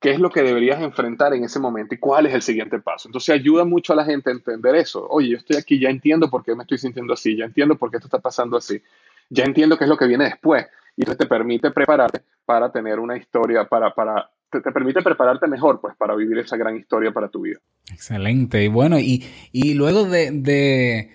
[0.00, 3.08] qué es lo que deberías enfrentar en ese momento y cuál es el siguiente paso.
[3.08, 5.06] Entonces ayuda mucho a la gente a entender eso.
[5.08, 7.90] Oye, yo estoy aquí, ya entiendo por qué me estoy sintiendo así, ya entiendo por
[7.90, 8.82] qué esto está pasando así,
[9.28, 12.98] ya entiendo qué es lo que viene después y eso te permite prepararte para tener
[12.98, 17.28] una historia, para, para te, permite prepararte mejor, pues, para vivir esa gran historia para
[17.28, 17.58] tu vida.
[17.92, 18.64] Excelente.
[18.64, 21.10] Y bueno, y, y luego de,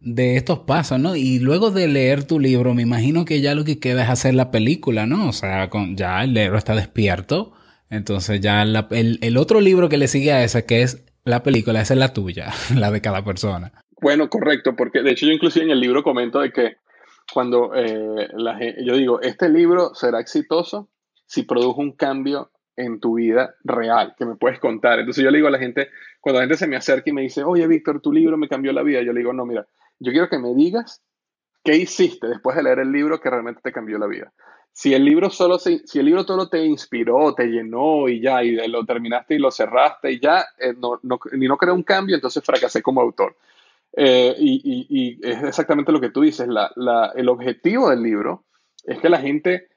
[0.00, 1.16] de, estos pasos, ¿no?
[1.16, 4.34] Y luego de leer tu libro, me imagino que ya lo que queda es hacer
[4.34, 5.28] la película, ¿no?
[5.28, 7.52] O sea, con, ya el héroe está despierto.
[7.90, 11.80] Entonces ya el, el otro libro que le sigue a ese, que es la película,
[11.80, 13.72] esa es la tuya, la de cada persona.
[14.00, 16.76] Bueno, correcto, porque de hecho yo inclusive en el libro comento de que
[17.32, 20.88] cuando eh, la, yo digo, este libro será exitoso
[21.26, 25.00] si produjo un cambio en tu vida real, que me puedes contar.
[25.00, 25.88] Entonces yo le digo a la gente,
[26.20, 28.72] cuando la gente se me acerca y me dice, oye, Víctor, tu libro me cambió
[28.72, 29.66] la vida, yo le digo, no, mira,
[30.00, 31.02] yo quiero que me digas
[31.64, 34.32] qué hiciste después de leer el libro que realmente te cambió la vida.
[34.72, 38.54] Si el libro solo, si el libro todo te inspiró, te llenó y ya, y
[38.68, 40.74] lo terminaste y lo cerraste y ya, eh,
[41.32, 43.36] ni no creó un cambio, entonces fracasé como autor.
[43.92, 46.46] Eh, y, es exactamente lo que tú dices.
[46.48, 48.44] el objetivo del libro
[48.84, 49.68] es que la gente,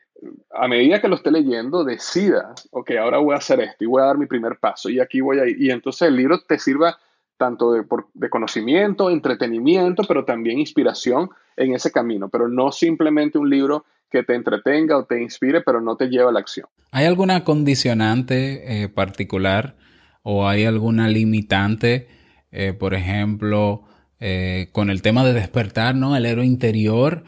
[0.51, 4.03] a medida que lo esté leyendo, decida, ok, ahora voy a hacer esto y voy
[4.03, 5.59] a dar mi primer paso y aquí voy a ir.
[5.59, 6.99] Y entonces el libro te sirva
[7.41, 13.83] tanto de, conocimiento, entretenimiento, pero también inspiración en ese camino, pero no simplemente un libro
[14.11, 16.67] que te entretenga o te inspire, pero no te lleva a la acción.
[16.91, 19.75] ¿Hay alguna condicionante eh, particular
[20.21, 22.09] o hay alguna limitante,
[22.51, 23.85] eh, por ejemplo,
[24.19, 26.15] eh, con el tema de despertar, ¿no?
[26.15, 27.23] El héroe interior,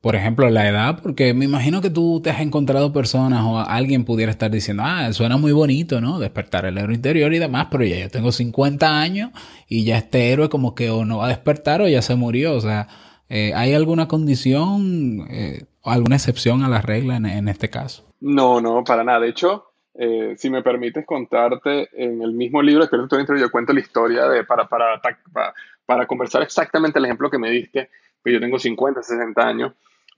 [0.00, 4.04] por ejemplo, la edad, porque me imagino que tú te has encontrado personas o alguien
[4.04, 6.18] pudiera estar diciendo, ah, suena muy bonito, ¿no?
[6.18, 9.30] Despertar el héroe interior y demás, pero ya yo tengo 50 años
[9.68, 12.54] y ya este héroe como que o no va a despertar o ya se murió,
[12.54, 12.88] o sea,
[13.28, 15.28] eh, ¿hay alguna condición
[15.82, 18.10] o alguna excepción a la regla en este caso?
[18.20, 19.20] No, no, para nada.
[19.20, 23.72] De hecho, eh, si me permites contarte, en el mismo libro, espero que yo cuento
[23.72, 25.00] la historia de, para, para,
[25.86, 27.90] para, conversar exactamente el ejemplo que me diste,
[28.22, 29.72] que yo tengo 50, 60 años,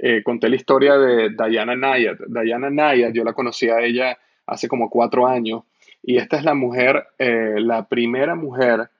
[0.04, 2.18] eh, conté la historia de Diana Nayat.
[2.26, 5.62] Diana Nayat, yo la conocí a ella hace como cuatro años,
[6.02, 8.90] y esta es la mujer, eh, la primera mujer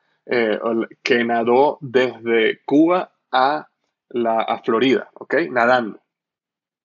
[1.03, 3.67] que nadó desde Cuba a,
[4.11, 5.35] la, a Florida, ¿ok?
[5.51, 5.99] Nadando.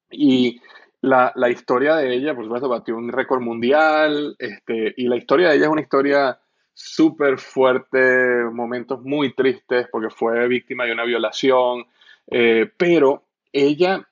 [0.09, 0.59] Y
[1.01, 5.49] la, la, historia de ella, por supuesto, batió un récord mundial, este, y la historia
[5.49, 6.39] de ella es una historia
[6.77, 11.85] súper fuerte, momentos muy tristes, porque fue víctima de una violación,
[12.29, 13.23] eh, pero
[13.65, 14.07] ella,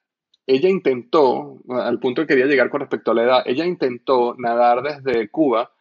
[0.48, 4.82] ella intentó, al punto que quería llegar con respecto a la edad, ella intentó nadar
[4.82, 5.72] desde Cuba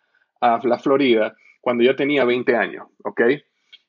[0.41, 3.23] a la Florida cuando ella tenía 20 años, ¿ok?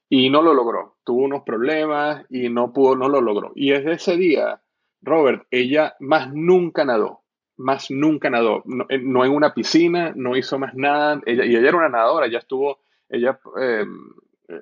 [0.09, 3.51] Y no lo logró, tuvo unos problemas y no pudo, no lo logró.
[3.55, 4.61] Y desde ese día
[5.05, 7.21] Robert, ella más nunca nadó,
[7.57, 11.77] más nunca nadó, no, en una piscina, no hizo más nada, ella, y ella era
[11.77, 14.09] una nadadora, ella estuvo, ella, em,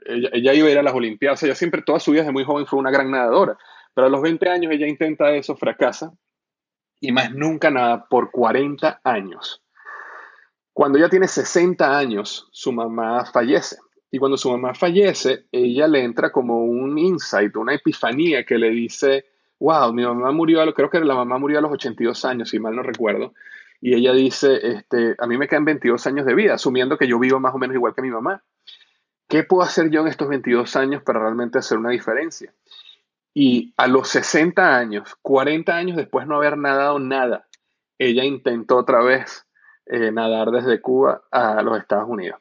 [0.06, 2.66] ella, iba a ir a las Olimpiadas, ella siempre, toda su vida desde muy joven
[2.66, 3.58] fue una gran nadadora,
[3.94, 6.14] pero a los 20 años ella intenta eso, fracasa,
[7.00, 9.62] y más nunca nada por 40 años.
[10.74, 13.78] Cuando ella tiene 60 años, su mamá fallece.
[14.10, 18.70] Y cuando su mamá fallece, ella le entra como un insight, una epifanía que le
[18.70, 19.26] dice,
[19.60, 22.76] wow, mi mamá murió, creo que la mamá murió a los 82 años, si mal
[22.76, 23.34] no recuerdo.
[23.82, 27.20] Y ella dice, este, a mí me quedan 22 años de vida, asumiendo que yo
[27.20, 28.44] vivo más o menos igual que mi mamá.
[29.28, 32.54] ¿Qué puedo hacer yo en estos 22 años para realmente hacer una diferencia?
[33.34, 37.48] Y a los 60 años, 40 años después no haber nadado nada,
[37.98, 39.46] ella intentó otra vez
[39.86, 42.40] eh, nadar desde Cuba a los Estados Unidos.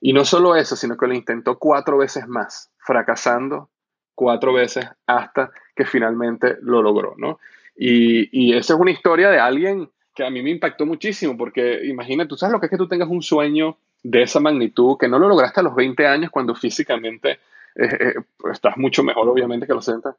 [0.00, 3.70] Y no solo eso, sino que lo intentó cuatro veces más, fracasando
[4.14, 7.38] cuatro veces hasta que finalmente lo logró, ¿no?
[7.76, 11.86] Y, y esa es una historia de alguien que a mí me impactó muchísimo, porque
[11.86, 15.08] imagina, tú sabes lo que es que tú tengas un sueño de esa magnitud, que
[15.08, 17.38] no lo lograste a los 20 años cuando físicamente
[17.74, 18.14] eh, eh,
[18.52, 20.16] estás mucho mejor, obviamente, que a los 60,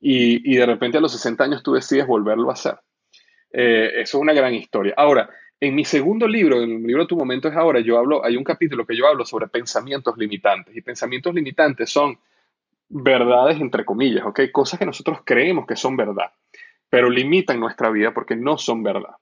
[0.00, 2.76] y, de repente a los 60 años tú decides volverlo a hacer.
[3.52, 4.94] Eh, eso es una gran historia.
[4.96, 8.36] Ahora, en mi segundo libro, en el libro Tu Momento es Ahora, yo hablo, hay
[8.36, 12.18] un capítulo que yo hablo sobre pensamientos limitantes, y pensamientos limitantes son
[12.88, 14.40] verdades entre comillas, ¿ok?
[14.50, 16.32] Cosas que nosotros creemos que son verdad,
[16.90, 19.14] pero limitan nuestra vida porque no son verdad.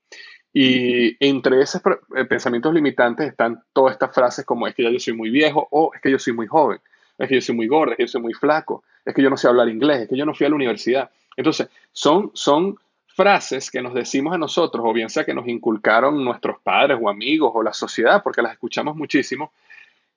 [0.53, 1.81] Y entre esos
[2.29, 5.93] pensamientos limitantes están todas estas frases como es que ya yo soy muy viejo o
[5.95, 6.81] es que yo soy muy joven,
[7.21, 9.31] es que yo soy muy gordo, es que yo soy muy flaco, es que yo
[9.31, 11.11] no sé hablar inglés, es que yo no fui a la universidad.
[11.37, 16.25] Entonces, son, son frases que nos decimos a nosotros, o bien sea que nos inculcaron
[16.25, 19.53] nuestros padres o amigos o la sociedad, porque las escuchamos muchísimo,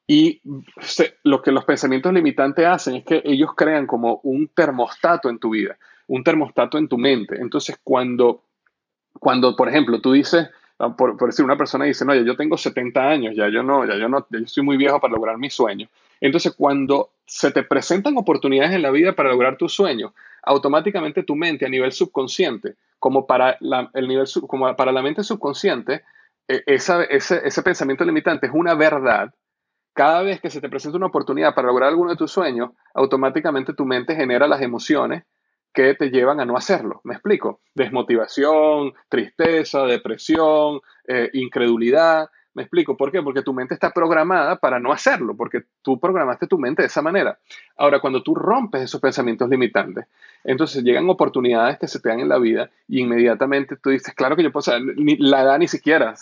[0.07, 0.41] y
[1.23, 5.51] lo que los pensamientos limitantes hacen es que ellos crean como un termostato en tu
[5.51, 7.37] vida, un termostato en tu mente.
[7.39, 8.41] Entonces, cuando
[9.19, 13.01] cuando, por ejemplo, tú dices, ah, por, decir, una persona dice, no, yo tengo 70
[13.01, 15.53] años, ya yo no, ya yo no, ya yo soy muy viejo para lograr mis
[15.53, 15.89] sueños.
[16.23, 21.35] Entonces, cuando se te presentan oportunidades en la vida para lograr tus sueños, automáticamente tu
[21.35, 26.03] mente a nivel subconsciente, como para la, el nivel, como para la mente subconsciente,
[26.47, 29.33] e, esa, ese, ese pensamiento limitante es una verdad.
[29.93, 33.73] Cada vez que se te presenta una oportunidad para lograr alguno de tus sueños, automáticamente
[33.73, 35.25] tu mente genera las emociones
[35.73, 37.01] que te llevan a no hacerlo.
[37.03, 37.59] ¿Me explico?
[37.75, 42.29] Desmotivación, tristeza, depresión, eh, incredulidad.
[42.53, 42.95] ¿Me explico?
[42.95, 43.21] ¿Por qué?
[43.21, 47.01] Porque tu mente está programada para no hacerlo, porque tú programaste tu mente de esa
[47.01, 47.39] manera.
[47.77, 50.05] Ahora, cuando tú rompes esos pensamientos limitantes,
[50.43, 54.35] entonces llegan oportunidades que se te dan en la vida y inmediatamente tú dices, claro
[54.35, 56.13] que yo puedo, ni, la edad ni siquiera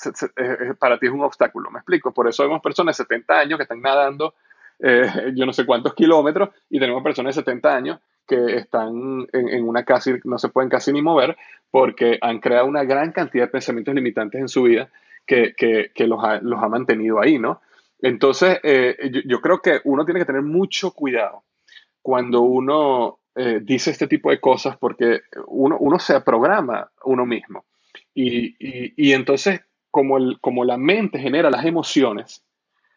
[0.79, 1.69] para ti es un obstáculo.
[1.69, 2.13] ¿Me explico?
[2.13, 4.33] Por eso vemos personas de 70 años que están nadando
[4.83, 9.63] eh, yo no sé cuántos kilómetros y tenemos personas de 70 años que están en,
[9.63, 11.37] una casi, no se pueden casi ni mover
[11.69, 14.89] porque han creado una gran cantidad de pensamientos limitantes en su vida
[15.25, 17.61] que, los, ha, los, ha, mantenido ahí, ¿no?
[17.99, 21.43] Entonces, eh, yo, creo que uno tiene que tener mucho cuidado
[22.01, 27.65] cuando uno eh, dice este tipo de cosas porque uno, uno se programa uno mismo.
[28.13, 32.43] Y, y, entonces, como, el, como la mente genera las emociones,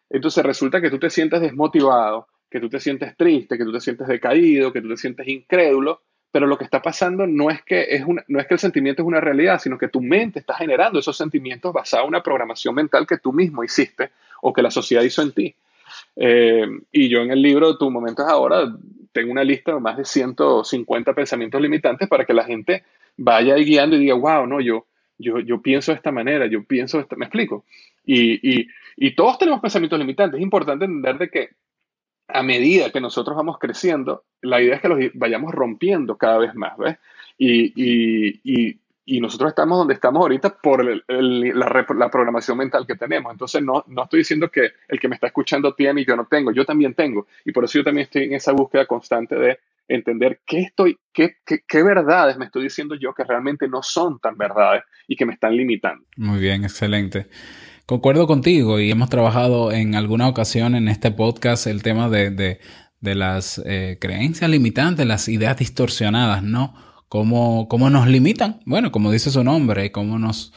[0.09, 3.79] entonces resulta que tú te sientes desmotivado, que tú te sientes triste, que tú te
[3.79, 6.01] sientes decaído, que tú te sientes incrédulo,
[6.35, 9.01] pero lo que está pasando no es que, es una, no es que el sentimiento
[9.01, 12.75] es una realidad, sino que tu mente está generando esos sentimientos basados en una programación
[12.75, 14.09] mental que tú mismo hiciste
[14.41, 15.55] o que la sociedad hizo en ti.
[16.17, 18.69] Eh, y yo en el libro Tu momento es ahora
[19.13, 22.83] tengo una lista de más de 150 pensamientos limitantes para que la gente
[23.15, 26.97] vaya guiando y diga, wow, no, yo, yo, yo pienso de esta manera, yo pienso,
[26.97, 27.63] de esta, me explico.
[28.05, 28.67] Y, y,
[28.97, 30.37] y todos tenemos pensamientos limitantes.
[30.37, 31.49] Es importante entender de que
[32.27, 36.55] a medida que nosotros vamos creciendo, la idea es que los vayamos rompiendo cada vez
[36.55, 36.97] más, ¿ves?
[37.37, 42.95] Y, y, y, y nosotros estamos donde estamos ahorita por la, la, programación mental que
[42.95, 43.31] tenemos.
[43.31, 46.25] Entonces, no, no estoy diciendo que el que me está escuchando tiene y yo no
[46.25, 47.27] tengo, yo también tengo.
[47.45, 51.35] Y por eso yo también estoy en esa búsqueda constante de entender qué estoy, qué,
[51.45, 55.25] qué, qué verdades me estoy diciendo yo que realmente no son tan verdades y que
[55.27, 56.03] me están limitando.
[56.17, 57.27] Muy bien, excelente.
[57.85, 62.59] Concuerdo contigo y hemos trabajado en alguna ocasión en este podcast el tema de, de,
[62.99, 66.73] de las eh, creencias limitantes, las ideas distorsionadas, ¿no?
[67.09, 68.59] ¿Cómo, ¿Cómo, nos limitan?
[68.65, 70.51] Bueno, como dice su nombre, cómo nos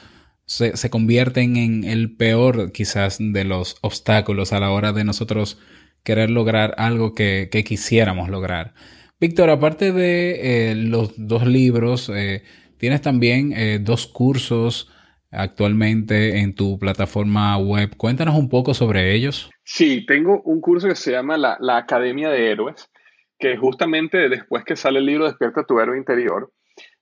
[0.46, 5.58] se, se, convierten en el peor quizás de los obstáculos a la hora de nosotros
[6.02, 8.72] querer lograr algo que, que quisiéramos lograr.
[9.20, 12.44] Víctor, aparte de eh, los dos libros, eh,
[12.78, 14.88] tienes también eh, dos cursos
[15.30, 17.96] actualmente en tu plataforma web.
[17.96, 19.50] Cuéntanos un poco sobre ellos.
[19.64, 22.90] Sí, tengo un curso que se llama la, Academia de Héroes,
[23.38, 26.52] que justamente después que sale el libro Despierta tu héroe interior,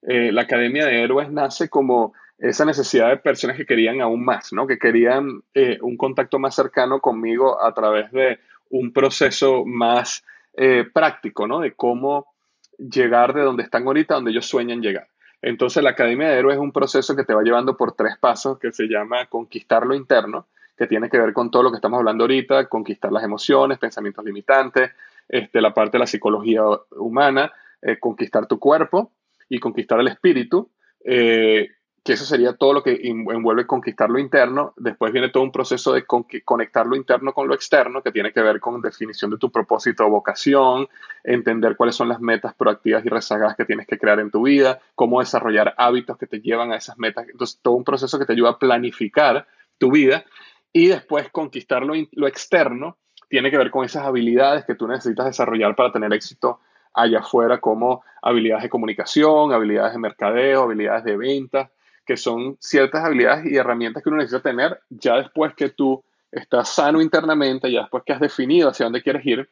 [0.03, 4.53] eh, la Academia de Héroes nace como esa necesidad de personas que querían aún más,
[4.53, 4.67] ¿no?
[4.67, 10.23] que querían eh, un contacto más cercano conmigo a través de un proceso más
[10.57, 11.61] eh, práctico, ¿no?
[11.61, 12.35] de cómo
[12.79, 15.09] llegar de donde están ahorita, donde ellos sueñan llegar.
[15.43, 18.59] Entonces la Academia de Héroes es un proceso que te va llevando por tres pasos
[18.59, 20.47] que se llama conquistar lo interno,
[20.77, 24.25] que tiene que ver con todo lo que estamos hablando ahorita, conquistar las emociones, pensamientos
[24.25, 24.93] limitantes,
[25.29, 29.13] este, la parte de la psicología humana, eh, conquistar tu cuerpo
[29.49, 30.71] y conquistar el espíritu.
[31.05, 31.71] Eh,
[32.07, 34.73] que eso sería todo lo que envuelve conquistar lo interno.
[34.77, 38.41] Después viene todo un proceso de conectar lo interno con lo externo, que tiene que
[38.43, 40.89] ver con definición de tu propósito o vocación,
[41.25, 44.79] entender cuáles son las metas proactivas y rezagadas que tienes que crear en tu vida,
[44.95, 47.29] cómo desarrollar hábitos que te llevan a esas metas.
[47.29, 50.25] Entonces, todo un proceso que te ayuda a planificar tu vida.
[50.73, 55.27] Y después conquistar lo, lo externo tiene que ver con esas habilidades que tú necesitas
[55.27, 56.61] desarrollar para tener éxito
[56.95, 61.71] allá afuera, como habilidades de comunicación, habilidades de mercadeo, habilidades de ventas
[62.07, 66.69] que son ciertas habilidades y herramientas que uno necesita tener ya después que tú estás
[66.69, 69.49] sano internamente, ya después que has definido hacia dónde quieres ir,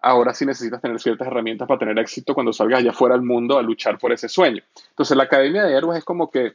[0.00, 3.58] ahora sí necesitas tener ciertas herramientas para tener éxito cuando salgas allá fuera al mundo
[3.58, 4.62] a luchar por ese sueño.
[4.90, 6.54] Entonces la Academia de Héroes es como que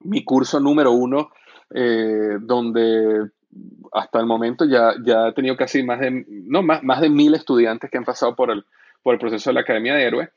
[0.00, 1.30] mi curso número uno,
[1.74, 3.30] eh, donde
[3.92, 7.34] hasta el momento ya, ya he tenido casi más de, no, más, más de mil
[7.34, 8.64] estudiantes que han pasado por el,
[9.02, 10.28] por el proceso de la Academia de Héroes.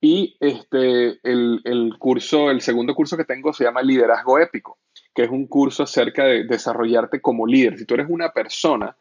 [0.00, 4.78] Y este, el, curso, el segundo curso que tengo se llama Liderazgo Épico,
[5.14, 7.78] que es un curso acerca de desarrollarte como líder.
[7.78, 8.96] Si tú eres una persona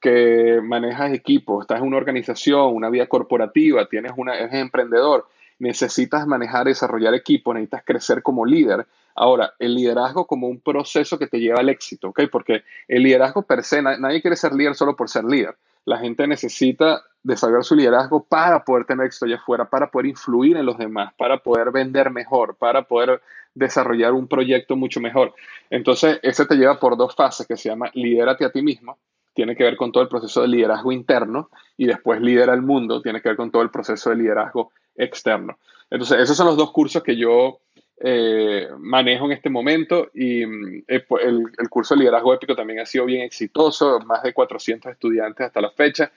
[0.00, 5.26] que manejas equipos, estás en una organización, una vida corporativa, tienes una, eres emprendedor,
[5.58, 8.86] necesitas manejar, desarrollar equipos, necesitas crecer como líder.
[9.14, 12.22] Ahora, el liderazgo como un proceso que te lleva al éxito, ¿ok?
[12.30, 15.56] Porque el liderazgo per se, nadie quiere ser líder solo por ser líder.
[15.88, 20.58] La gente necesita desarrollar su liderazgo para poder tener éxito allá afuera, para poder influir
[20.58, 23.22] en los demás, para poder vender mejor, para poder
[23.54, 25.32] desarrollar un proyecto mucho mejor.
[25.70, 28.98] Entonces, ese te lleva por dos fases que se llama lidérate a ti mismo,
[29.32, 33.00] tiene que ver con todo el proceso de liderazgo interno y después lidera el mundo,
[33.00, 35.56] tiene que ver con todo el proceso de liderazgo externo.
[35.88, 37.60] Entonces, esos son los dos cursos que yo
[38.00, 42.78] eh, manejo en este momento y mm, eh, el, el, curso de liderazgo épico también
[42.78, 46.12] ha sido bien exitoso, más de 400 estudiantes hasta la fecha.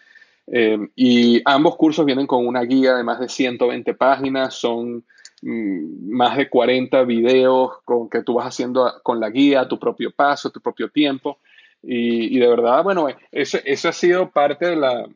[0.48, 5.04] Eh, y ambos cursos vienen con una guía de más de 120 páginas, son
[5.42, 10.12] mm, más de 40 videos con que tú vas haciendo con la guía, tu propio
[10.12, 11.40] paso, tu propio tiempo.
[11.82, 15.08] Y, y de verdad, bueno, eso, eso ha sido parte de la,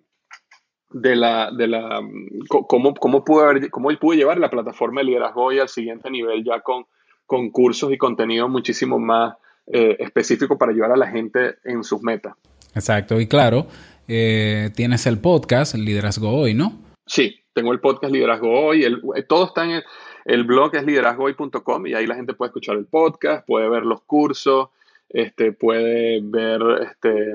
[0.95, 2.01] de la, de la
[2.47, 6.61] cómo, cómo, pude cómo pude llevar la plataforma de liderazgo hoy al siguiente nivel ya
[6.61, 6.85] con,
[7.25, 9.35] con cursos y contenido muchísimo más
[9.67, 12.35] eh, específico para ayudar a la gente en sus metas.
[12.73, 13.67] Exacto, y claro,
[14.07, 16.79] eh, tienes el podcast, Liderazgo Hoy, ¿no?
[17.05, 19.83] Sí, tengo el podcast Liderazgo Hoy, el, todo está en el,
[20.23, 24.01] el blog es liderazgohoy.com y ahí la gente puede escuchar el podcast, puede ver los
[24.03, 24.69] cursos,
[25.09, 27.33] este, puede ver este,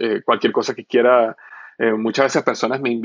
[0.00, 1.36] eh, cualquier cosa que quiera
[1.78, 3.00] eh, muchas veces personas me,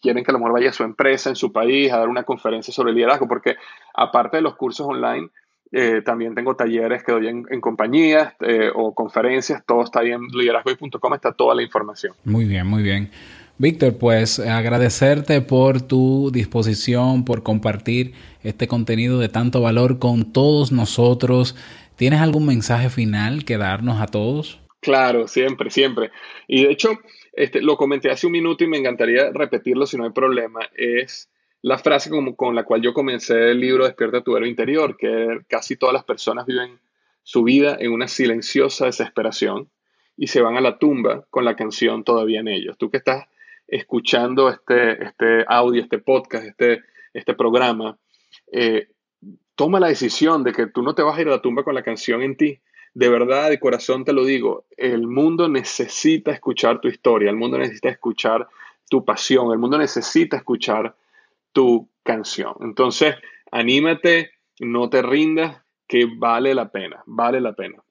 [0.00, 2.24] quieren que a lo mejor vaya a su empresa, en su país, a dar una
[2.24, 3.56] conferencia sobre liderazgo, porque
[3.94, 5.28] aparte de los cursos online,
[5.70, 10.26] eh, también tengo talleres que doy en, compañías eh, o conferencias, todo está ahí en
[10.26, 12.14] liderazgo.com, está toda la información.
[12.24, 13.10] Muy bien, muy bien.
[13.56, 20.72] Víctor, pues agradecerte por tu disposición, por compartir este contenido de tanto valor con todos
[20.72, 21.56] nosotros.
[21.96, 24.60] ¿Tienes algún mensaje final que darnos a todos?
[24.80, 26.10] Claro, siempre, siempre.
[26.48, 26.98] Y de hecho,
[27.32, 30.60] este, lo comenté hace un minuto y me encantaría repetirlo si no hay problema.
[30.74, 31.30] Es
[31.62, 35.40] la frase como, con la cual yo comencé el libro Despierta tu héroe interior, que
[35.48, 36.78] casi todas las personas viven
[37.22, 39.70] su vida en una silenciosa desesperación
[40.16, 42.76] y se van a la tumba con la canción todavía en ellos.
[42.76, 43.26] Tú que estás
[43.66, 46.82] escuchando este, este audio, este podcast, este,
[47.14, 47.96] este programa,
[48.50, 48.88] eh,
[49.54, 51.74] toma la decisión de que tú no te vas a ir a la tumba con
[51.74, 52.60] la canción en ti,
[52.94, 57.58] de verdad, de corazón te lo digo, el mundo necesita escuchar tu historia, el mundo
[57.58, 58.46] necesita escuchar
[58.88, 60.94] tu pasión, el mundo necesita escuchar
[61.52, 62.54] tu canción.
[62.60, 63.14] Entonces,
[63.50, 67.82] anímate, no te rindas, que vale la pena, vale la pena.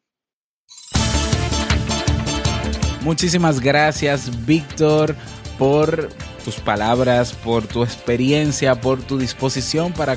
[3.04, 5.16] Muchísimas gracias, Víctor,
[5.58, 6.10] por
[6.44, 10.16] tus palabras, por tu experiencia, por tu disposición para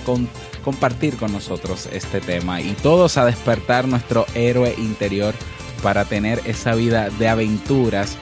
[0.64, 5.34] compartir con nosotros este tema y todos a despertar nuestro héroe interior
[5.82, 8.16] para tener esa vida de aventuras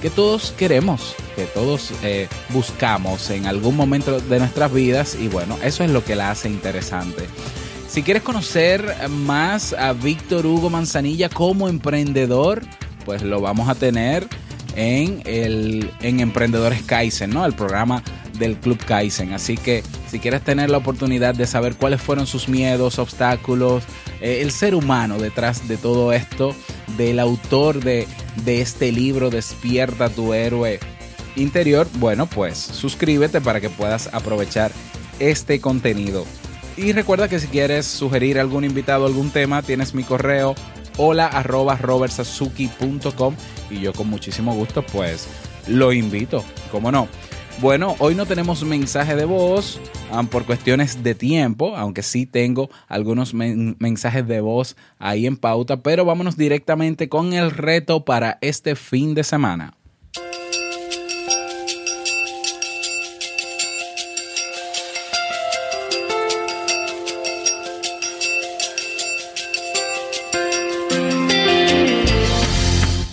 [0.00, 5.56] que todos queremos, que todos eh, buscamos en algún momento de nuestras vidas y bueno,
[5.62, 7.26] eso es lo que la hace interesante.
[7.88, 12.62] Si quieres conocer más a Víctor Hugo Manzanilla como emprendedor,
[13.04, 14.26] pues lo vamos a tener
[14.74, 17.44] en, el, en Emprendedores Kaizen, ¿no?
[17.44, 18.02] El programa
[18.38, 19.34] del Club Kaizen.
[19.34, 19.82] Así que
[20.12, 23.82] si quieres tener la oportunidad de saber cuáles fueron sus miedos, obstáculos,
[24.20, 26.54] eh, el ser humano detrás de todo esto,
[26.98, 28.06] del autor de,
[28.44, 30.80] de este libro, Despierta tu héroe
[31.34, 34.70] interior, bueno, pues suscríbete para que puedas aprovechar
[35.18, 36.26] este contenido.
[36.76, 40.54] Y recuerda que si quieres sugerir algún invitado, algún tema, tienes mi correo
[40.98, 43.34] hola arroba robertsazuki.com
[43.70, 45.26] y yo con muchísimo gusto pues
[45.66, 47.08] lo invito, ¿cómo no?
[47.60, 49.80] Bueno, hoy no tenemos mensaje de voz
[50.12, 55.76] um, por cuestiones de tiempo, aunque sí tengo algunos mensajes de voz ahí en pauta,
[55.76, 59.74] pero vámonos directamente con el reto para este fin de semana.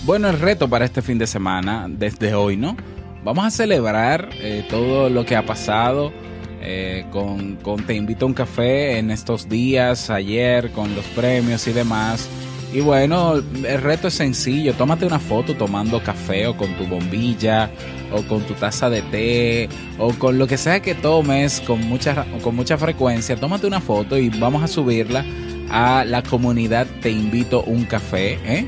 [0.06, 2.76] Bueno, el reto para este fin de semana, desde hoy, ¿no?
[3.24, 6.14] Vamos a celebrar eh, todo lo que ha pasado
[6.62, 11.68] eh, con, con, Te Invito a un Café en estos días, ayer, con los premios
[11.68, 12.30] y demás.
[12.72, 17.72] Y bueno, el reto es sencillo, tómate una foto tomando café o con tu bombilla
[18.12, 22.28] o con tu taza de té o con lo que sea que tomes con mucha,
[22.44, 25.26] con mucha frecuencia, tómate una foto y vamos a subirla
[25.72, 28.34] a la comunidad Te Invito a un Café.
[28.46, 28.68] ¿eh?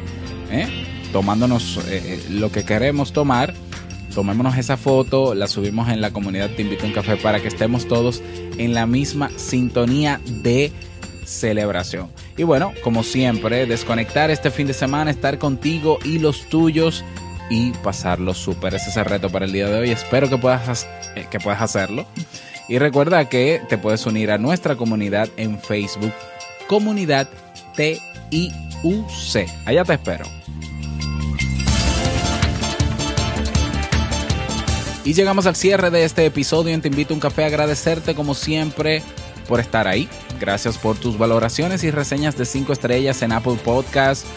[0.52, 0.68] ¿Eh?
[1.14, 1.80] tomándonos
[2.30, 3.54] lo que queremos tomar.
[4.14, 7.88] Tomémonos esa foto, la subimos en la comunidad Te Invito un Café para que estemos
[7.88, 8.22] todos
[8.58, 10.72] en la misma sintonía de
[11.26, 12.10] celebración.
[12.38, 17.06] Y bueno, como siempre, desconectar este fin de semana, estar contigo y los tuyos
[17.50, 18.76] y pasarlo súper.
[18.76, 19.92] Ese es el reto para el día de hoy.
[19.92, 22.06] Espero que puedas, eh, que puedas hacerlo.
[22.68, 26.14] Y recuerda que te puedes unir a nuestra comunidad en Facebook,
[26.68, 27.28] Comunidad
[27.76, 28.02] TIUC.
[29.66, 30.41] Allá te espero.
[35.04, 37.46] Y llegamos al cierre de este episodio en Te Invito a un Café.
[37.46, 39.02] Agradecerte como siempre
[39.48, 40.08] por estar ahí.
[40.40, 44.28] Gracias por tus valoraciones y reseñas de 5 estrellas en Apple Podcasts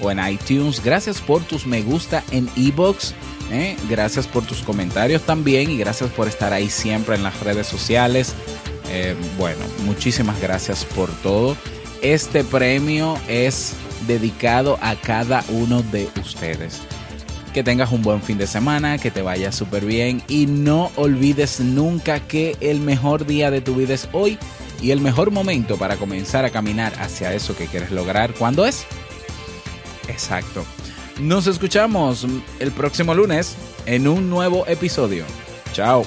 [0.00, 0.82] o en iTunes.
[0.82, 3.12] Gracias por tus me gusta en iBox.
[3.50, 3.76] ¿eh?
[3.90, 8.32] Gracias por tus comentarios también y gracias por estar ahí siempre en las redes sociales.
[8.90, 11.54] Eh, bueno, muchísimas gracias por todo.
[12.00, 13.74] Este premio es
[14.06, 16.80] dedicado a cada uno de ustedes
[17.54, 21.60] que tengas un buen fin de semana, que te vaya súper bien y no olvides
[21.60, 24.38] nunca que el mejor día de tu vida es hoy
[24.82, 28.84] y el mejor momento para comenzar a caminar hacia eso que quieres lograr, ¿cuándo es?
[30.08, 30.64] Exacto.
[31.20, 32.26] Nos escuchamos
[32.58, 33.54] el próximo lunes
[33.86, 35.24] en un nuevo episodio.
[35.72, 36.04] Chao.